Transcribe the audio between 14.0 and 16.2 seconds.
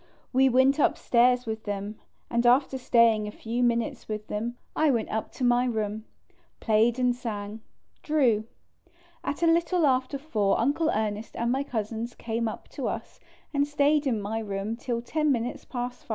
in my room till 10 minutes past 5.